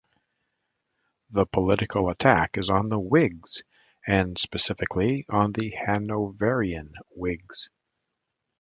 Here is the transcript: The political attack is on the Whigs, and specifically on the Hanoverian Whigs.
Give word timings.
The 1.29 1.45
political 1.45 2.09
attack 2.09 2.57
is 2.57 2.71
on 2.71 2.89
the 2.89 2.97
Whigs, 2.99 3.61
and 4.07 4.35
specifically 4.35 5.27
on 5.29 5.51
the 5.51 5.75
Hanoverian 5.79 6.93
Whigs. 7.11 7.69